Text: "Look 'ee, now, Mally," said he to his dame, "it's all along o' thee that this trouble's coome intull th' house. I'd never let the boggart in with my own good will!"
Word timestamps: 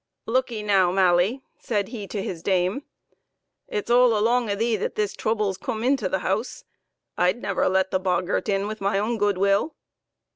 "Look 0.25 0.51
'ee, 0.51 0.63
now, 0.63 0.91
Mally," 0.91 1.43
said 1.59 1.89
he 1.89 2.07
to 2.07 2.23
his 2.23 2.41
dame, 2.41 2.81
"it's 3.67 3.91
all 3.91 4.17
along 4.17 4.49
o' 4.49 4.55
thee 4.55 4.75
that 4.75 4.95
this 4.95 5.13
trouble's 5.15 5.59
coome 5.59 5.83
intull 5.83 6.09
th' 6.09 6.23
house. 6.23 6.63
I'd 7.19 7.39
never 7.39 7.69
let 7.69 7.91
the 7.91 7.99
boggart 7.99 8.49
in 8.49 8.65
with 8.65 8.81
my 8.81 8.97
own 8.97 9.19
good 9.19 9.37
will!" 9.37 9.75